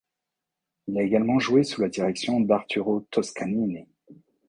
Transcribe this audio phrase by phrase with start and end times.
[0.87, 3.85] Il a également joué sous la direction d'Arturo Toscanini.